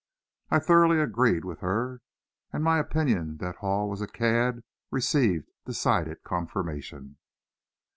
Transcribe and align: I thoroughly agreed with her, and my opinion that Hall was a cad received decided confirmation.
I 0.49 0.57
thoroughly 0.57 0.99
agreed 0.99 1.45
with 1.45 1.59
her, 1.59 2.01
and 2.51 2.63
my 2.63 2.79
opinion 2.79 3.37
that 3.37 3.57
Hall 3.57 3.87
was 3.87 4.01
a 4.01 4.07
cad 4.07 4.63
received 4.89 5.51
decided 5.67 6.23
confirmation. 6.23 7.17